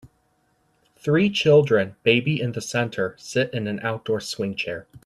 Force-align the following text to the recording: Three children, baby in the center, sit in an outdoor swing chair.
Three 0.97 1.29
children, 1.29 1.95
baby 2.01 2.41
in 2.41 2.53
the 2.53 2.61
center, 2.61 3.15
sit 3.19 3.53
in 3.53 3.67
an 3.67 3.79
outdoor 3.83 4.19
swing 4.19 4.55
chair. 4.55 4.87